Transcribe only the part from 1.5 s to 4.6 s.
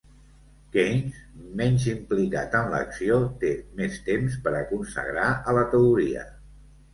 menys implicat en l'acció, té més temps per